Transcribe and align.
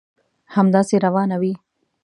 همداسي 0.55 0.97
روانه 1.05 1.35
وي. 1.41 1.53